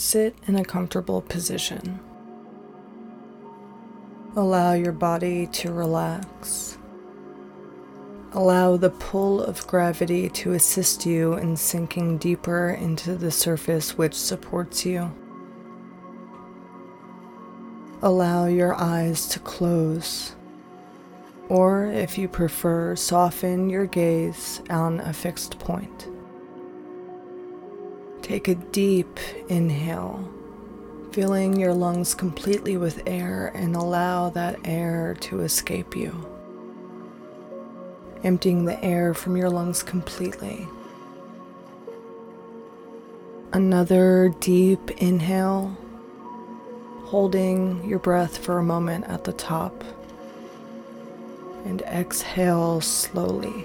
Sit 0.00 0.34
in 0.46 0.56
a 0.56 0.64
comfortable 0.64 1.20
position. 1.20 2.00
Allow 4.34 4.72
your 4.72 4.92
body 4.92 5.46
to 5.48 5.74
relax. 5.74 6.78
Allow 8.32 8.78
the 8.78 8.88
pull 8.88 9.42
of 9.42 9.66
gravity 9.66 10.30
to 10.30 10.54
assist 10.54 11.04
you 11.04 11.34
in 11.34 11.54
sinking 11.54 12.16
deeper 12.16 12.70
into 12.70 13.14
the 13.14 13.30
surface 13.30 13.98
which 13.98 14.14
supports 14.14 14.86
you. 14.86 15.12
Allow 18.00 18.46
your 18.46 18.74
eyes 18.76 19.28
to 19.28 19.38
close, 19.38 20.34
or 21.50 21.84
if 21.84 22.16
you 22.16 22.26
prefer, 22.26 22.96
soften 22.96 23.68
your 23.68 23.84
gaze 23.84 24.62
on 24.70 25.00
a 25.00 25.12
fixed 25.12 25.58
point. 25.58 26.08
Take 28.30 28.46
a 28.46 28.54
deep 28.54 29.18
inhale, 29.48 30.30
filling 31.10 31.58
your 31.58 31.74
lungs 31.74 32.14
completely 32.14 32.76
with 32.76 33.02
air, 33.04 33.50
and 33.56 33.74
allow 33.74 34.30
that 34.30 34.56
air 34.62 35.16
to 35.22 35.40
escape 35.40 35.96
you 35.96 36.14
emptying 38.22 38.66
the 38.66 38.84
air 38.84 39.14
from 39.14 39.36
your 39.36 39.50
lungs 39.50 39.82
completely. 39.82 40.64
Another 43.52 44.32
deep 44.38 44.92
inhale, 45.02 45.76
holding 47.06 47.84
your 47.84 47.98
breath 47.98 48.38
for 48.38 48.58
a 48.58 48.62
moment 48.62 49.06
at 49.06 49.24
the 49.24 49.32
top, 49.32 49.82
and 51.64 51.82
exhale 51.82 52.80
slowly. 52.80 53.64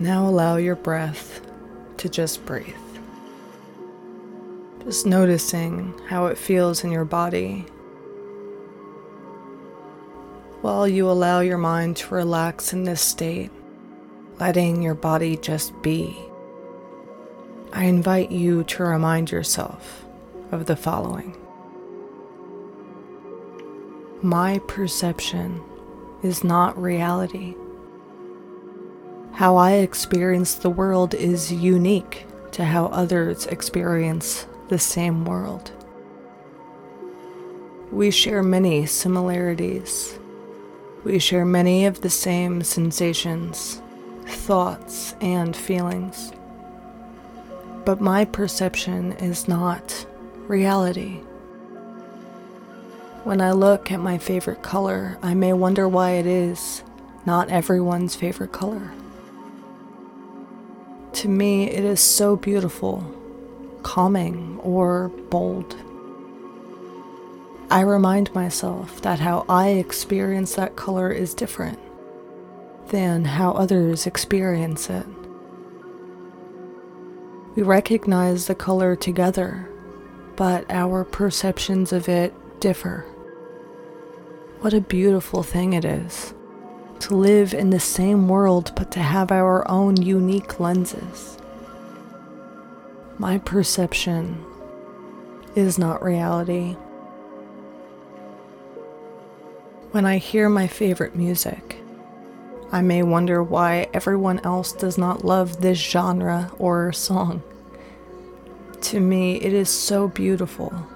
Now 0.00 0.28
allow 0.28 0.56
your 0.56 0.76
breath 0.76 1.40
to 1.98 2.08
just 2.08 2.44
breathe. 2.46 2.74
Just 4.84 5.06
noticing 5.06 5.94
how 6.06 6.26
it 6.26 6.38
feels 6.38 6.84
in 6.84 6.90
your 6.90 7.04
body 7.04 7.66
while 10.60 10.88
you 10.88 11.08
allow 11.08 11.40
your 11.40 11.58
mind 11.58 11.96
to 11.96 12.14
relax 12.14 12.72
in 12.72 12.84
this 12.84 13.00
state, 13.00 13.50
letting 14.40 14.82
your 14.82 14.94
body 14.94 15.36
just 15.36 15.80
be, 15.82 16.16
I 17.72 17.84
invite 17.84 18.32
you 18.32 18.64
to 18.64 18.82
remind 18.82 19.30
yourself 19.30 20.04
of 20.50 20.66
the 20.66 20.76
following 20.76 21.36
My 24.20 24.58
perception 24.66 25.62
is 26.22 26.42
not 26.42 26.80
reality. 26.80 27.54
How 29.38 29.56
I 29.56 29.72
experience 29.72 30.54
the 30.54 30.70
world 30.70 31.14
is 31.14 31.52
unique 31.52 32.26
to 32.52 32.64
how 32.64 32.86
others 32.86 33.46
experience 33.46 34.46
the 34.68 34.78
same 34.78 35.24
world. 35.24 35.70
We 37.90 38.10
share 38.10 38.42
many 38.42 38.86
similarities 38.86 40.18
we 41.04 41.18
share 41.18 41.44
many 41.44 41.86
of 41.86 42.00
the 42.00 42.10
same 42.10 42.62
sensations, 42.62 43.80
thoughts, 44.26 45.14
and 45.20 45.56
feelings. 45.56 46.32
But 47.84 48.00
my 48.00 48.24
perception 48.24 49.12
is 49.12 49.48
not 49.48 50.06
reality. 50.48 51.20
When 53.24 53.40
I 53.40 53.52
look 53.52 53.92
at 53.92 54.00
my 54.00 54.18
favorite 54.18 54.62
color, 54.62 55.18
I 55.22 55.34
may 55.34 55.52
wonder 55.52 55.88
why 55.88 56.12
it 56.12 56.26
is 56.26 56.82
not 57.24 57.48
everyone's 57.48 58.14
favorite 58.14 58.52
color. 58.52 58.92
To 61.18 61.28
me, 61.28 61.68
it 61.68 61.82
is 61.82 61.98
so 61.98 62.36
beautiful, 62.36 63.04
calming, 63.82 64.60
or 64.62 65.08
bold. 65.30 65.74
I 67.72 67.80
remind 67.80 68.32
myself 68.36 69.02
that 69.02 69.18
how 69.18 69.44
I 69.48 69.70
experience 69.70 70.54
that 70.54 70.76
color 70.76 71.10
is 71.10 71.34
different 71.34 71.80
than 72.90 73.24
how 73.24 73.50
others 73.50 74.06
experience 74.06 74.88
it. 74.90 75.06
We 77.56 77.64
recognize 77.64 78.46
the 78.46 78.54
color 78.54 78.94
together, 78.94 79.68
but 80.36 80.70
our 80.70 81.02
perceptions 81.02 81.92
of 81.92 82.08
it 82.08 82.32
differ. 82.60 83.04
What 84.60 84.72
a 84.72 84.80
beautiful 84.80 85.42
thing 85.42 85.72
it 85.72 85.84
is 85.84 86.32
to 87.00 87.14
live 87.14 87.54
in 87.54 87.70
the 87.70 87.80
same 87.80 88.28
world 88.28 88.72
but 88.74 88.90
to 88.92 89.00
have 89.00 89.30
our 89.30 89.68
own 89.70 90.00
unique 90.00 90.60
lenses. 90.60 91.38
My 93.18 93.38
perception 93.38 94.44
is 95.54 95.78
not 95.78 96.02
reality. 96.02 96.76
When 99.90 100.04
I 100.04 100.18
hear 100.18 100.48
my 100.48 100.66
favorite 100.66 101.16
music, 101.16 101.78
I 102.70 102.82
may 102.82 103.02
wonder 103.02 103.42
why 103.42 103.88
everyone 103.94 104.40
else 104.40 104.72
does 104.72 104.98
not 104.98 105.24
love 105.24 105.60
this 105.60 105.78
genre 105.78 106.52
or 106.58 106.92
song. 106.92 107.42
To 108.82 109.00
me, 109.00 109.36
it 109.36 109.52
is 109.52 109.70
so 109.70 110.08
beautiful, 110.08 110.86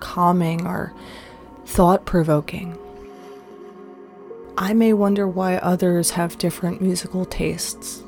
calming, 0.00 0.66
or 0.66 0.92
thought 1.66 2.06
provoking. 2.06 2.78
I 4.56 4.72
may 4.72 4.92
wonder 4.92 5.26
why 5.26 5.56
others 5.56 6.10
have 6.10 6.38
different 6.38 6.80
musical 6.80 7.24
tastes. 7.24 8.04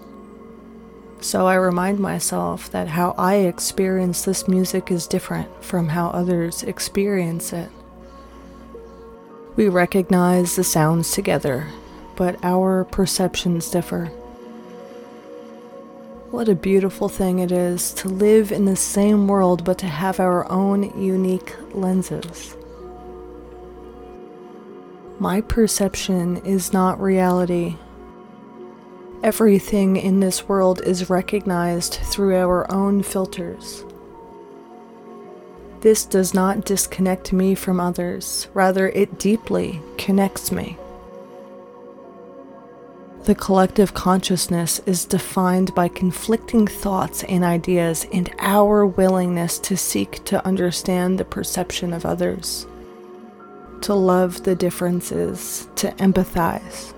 So 1.20 1.46
I 1.46 1.54
remind 1.54 1.98
myself 1.98 2.70
that 2.70 2.88
how 2.88 3.14
I 3.18 3.36
experience 3.36 4.24
this 4.24 4.46
music 4.46 4.92
is 4.92 5.08
different 5.08 5.64
from 5.64 5.88
how 5.88 6.08
others 6.08 6.62
experience 6.62 7.52
it. 7.52 7.68
We 9.56 9.68
recognize 9.68 10.54
the 10.54 10.62
sounds 10.62 11.10
together, 11.12 11.66
but 12.14 12.38
our 12.44 12.84
perceptions 12.84 13.68
differ. 13.70 14.06
What 16.30 16.48
a 16.48 16.54
beautiful 16.54 17.08
thing 17.08 17.40
it 17.40 17.50
is 17.50 17.92
to 17.94 18.08
live 18.08 18.52
in 18.52 18.66
the 18.66 18.76
same 18.76 19.26
world 19.26 19.64
but 19.64 19.78
to 19.78 19.86
have 19.86 20.20
our 20.20 20.48
own 20.50 20.96
unique 21.00 21.56
lenses. 21.74 22.54
My 25.18 25.40
perception 25.40 26.36
is 26.44 26.74
not 26.74 27.00
reality. 27.00 27.76
Everything 29.22 29.96
in 29.96 30.20
this 30.20 30.46
world 30.46 30.82
is 30.82 31.08
recognized 31.08 31.94
through 31.94 32.36
our 32.36 32.70
own 32.70 33.02
filters. 33.02 33.82
This 35.80 36.04
does 36.04 36.34
not 36.34 36.66
disconnect 36.66 37.32
me 37.32 37.54
from 37.54 37.80
others, 37.80 38.48
rather, 38.52 38.88
it 38.88 39.18
deeply 39.18 39.80
connects 39.96 40.52
me. 40.52 40.76
The 43.24 43.34
collective 43.34 43.94
consciousness 43.94 44.80
is 44.84 45.06
defined 45.06 45.74
by 45.74 45.88
conflicting 45.88 46.66
thoughts 46.66 47.24
and 47.24 47.42
ideas 47.42 48.06
and 48.12 48.30
our 48.38 48.84
willingness 48.84 49.58
to 49.60 49.78
seek 49.78 50.22
to 50.26 50.44
understand 50.46 51.18
the 51.18 51.24
perception 51.24 51.94
of 51.94 52.04
others, 52.04 52.66
to 53.82 53.94
love 53.94 54.42
the 54.44 54.54
differences, 54.54 55.68
to 55.76 55.88
empathize. 55.92 56.92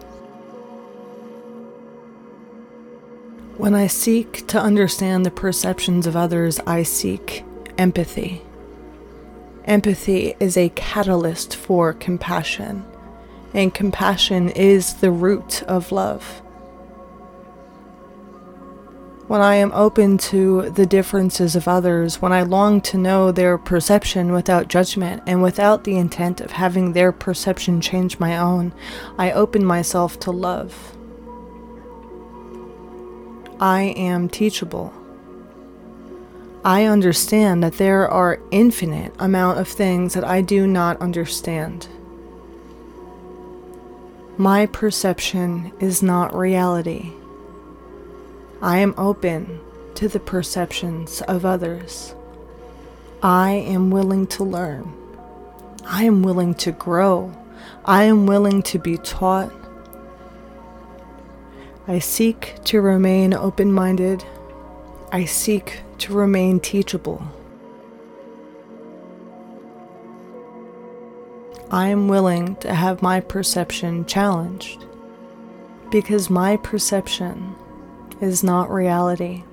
When 3.56 3.74
I 3.74 3.88
seek 3.88 4.46
to 4.48 4.60
understand 4.60 5.26
the 5.26 5.30
perceptions 5.30 6.06
of 6.06 6.16
others, 6.16 6.60
I 6.66 6.84
seek 6.84 7.44
empathy. 7.76 8.42
Empathy 9.64 10.34
is 10.40 10.56
a 10.56 10.70
catalyst 10.70 11.56
for 11.56 11.92
compassion, 11.92 12.84
and 13.52 13.74
compassion 13.74 14.48
is 14.50 14.94
the 14.94 15.10
root 15.10 15.62
of 15.64 15.92
love. 15.92 16.40
When 19.28 19.42
I 19.42 19.56
am 19.56 19.72
open 19.74 20.16
to 20.32 20.70
the 20.70 20.86
differences 20.86 21.54
of 21.54 21.68
others, 21.68 22.22
when 22.22 22.32
I 22.32 22.40
long 22.40 22.80
to 22.80 22.96
know 22.96 23.30
their 23.30 23.58
perception 23.58 24.32
without 24.32 24.68
judgment 24.68 25.22
and 25.26 25.42
without 25.42 25.84
the 25.84 25.98
intent 25.98 26.40
of 26.40 26.52
having 26.52 26.94
their 26.94 27.12
perception 27.12 27.82
change 27.82 28.18
my 28.18 28.38
own, 28.38 28.72
I 29.18 29.30
open 29.32 29.66
myself 29.66 30.18
to 30.20 30.30
love. 30.30 30.96
I 33.60 33.92
am 33.98 34.30
teachable. 34.30 34.94
I 36.64 36.84
understand 36.84 37.62
that 37.62 37.76
there 37.76 38.08
are 38.08 38.40
infinite 38.50 39.12
amount 39.18 39.58
of 39.58 39.68
things 39.68 40.14
that 40.14 40.24
I 40.24 40.40
do 40.40 40.66
not 40.66 40.98
understand. 41.02 41.86
My 44.38 44.64
perception 44.64 45.72
is 45.80 46.02
not 46.02 46.34
reality. 46.34 47.12
I 48.60 48.78
am 48.78 48.94
open 48.96 49.60
to 49.94 50.08
the 50.08 50.20
perceptions 50.20 51.22
of 51.22 51.44
others. 51.44 52.14
I 53.22 53.52
am 53.52 53.90
willing 53.90 54.26
to 54.28 54.44
learn. 54.44 54.92
I 55.84 56.04
am 56.04 56.22
willing 56.22 56.54
to 56.54 56.72
grow. 56.72 57.32
I 57.84 58.04
am 58.04 58.26
willing 58.26 58.62
to 58.64 58.78
be 58.78 58.98
taught. 58.98 59.52
I 61.86 61.98
seek 61.98 62.56
to 62.64 62.80
remain 62.80 63.32
open 63.32 63.72
minded 63.72 64.24
I 65.10 65.24
seek 65.24 65.80
to 65.98 66.12
remain 66.12 66.60
teachable. 66.60 67.22
I 71.70 71.88
am 71.88 72.08
willing 72.08 72.56
to 72.56 72.74
have 72.74 73.00
my 73.00 73.20
perception 73.20 74.04
challenged 74.04 74.84
because 75.90 76.28
my 76.28 76.58
perception 76.58 77.54
is 78.20 78.42
not 78.42 78.70
reality. 78.70 79.44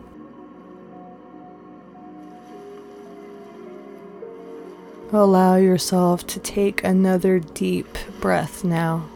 Allow 5.13 5.55
yourself 5.55 6.25
to 6.27 6.39
take 6.39 6.83
another 6.83 7.39
deep 7.39 7.97
breath 8.19 8.63
now. 8.63 9.07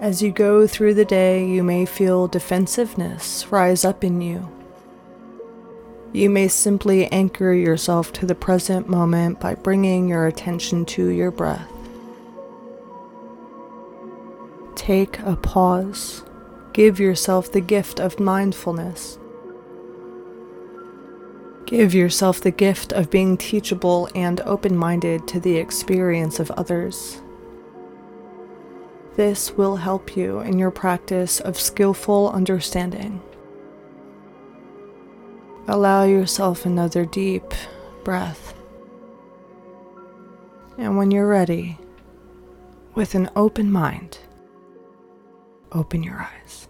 As 0.00 0.22
you 0.22 0.32
go 0.32 0.66
through 0.66 0.94
the 0.94 1.04
day, 1.04 1.46
you 1.46 1.62
may 1.62 1.86
feel 1.86 2.26
defensiveness 2.26 3.46
rise 3.50 3.84
up 3.84 4.02
in 4.02 4.20
you. 4.20 4.50
You 6.12 6.28
may 6.28 6.48
simply 6.48 7.06
anchor 7.12 7.52
yourself 7.52 8.12
to 8.14 8.26
the 8.26 8.34
present 8.34 8.88
moment 8.88 9.38
by 9.38 9.54
bringing 9.54 10.08
your 10.08 10.26
attention 10.26 10.84
to 10.86 11.08
your 11.08 11.30
breath. 11.30 11.70
Take 14.74 15.20
a 15.20 15.36
pause. 15.36 16.24
Give 16.72 17.00
yourself 17.00 17.50
the 17.50 17.60
gift 17.60 17.98
of 17.98 18.20
mindfulness. 18.20 19.18
Give 21.66 21.94
yourself 21.94 22.40
the 22.40 22.50
gift 22.50 22.92
of 22.92 23.10
being 23.10 23.36
teachable 23.36 24.08
and 24.14 24.40
open 24.42 24.76
minded 24.76 25.26
to 25.28 25.40
the 25.40 25.56
experience 25.56 26.40
of 26.40 26.50
others. 26.52 27.22
This 29.16 29.52
will 29.52 29.76
help 29.76 30.16
you 30.16 30.40
in 30.40 30.58
your 30.58 30.70
practice 30.70 31.40
of 31.40 31.58
skillful 31.58 32.30
understanding. 32.30 33.20
Allow 35.68 36.04
yourself 36.04 36.64
another 36.64 37.04
deep 37.04 37.44
breath. 38.02 38.54
And 40.78 40.96
when 40.96 41.10
you're 41.10 41.28
ready, 41.28 41.78
with 42.94 43.14
an 43.14 43.28
open 43.36 43.70
mind, 43.70 44.18
open 45.72 46.02
your 46.02 46.20
eyes. 46.20 46.68